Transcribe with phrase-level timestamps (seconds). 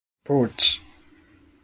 [0.23, 0.81] ポーチ